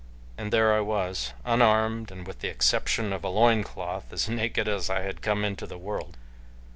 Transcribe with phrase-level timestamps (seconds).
[0.35, 4.67] And there I was, unarmed, and, with the exception of a loin cloth, as naked
[4.67, 6.17] as I had come into the world.